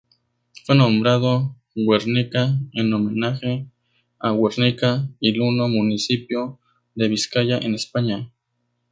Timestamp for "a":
4.17-4.31